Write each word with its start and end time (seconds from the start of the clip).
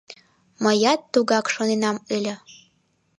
Мыят 0.63 1.01
тугак 1.13 1.45
шоненам 1.53 1.97
ыле. 2.15 2.35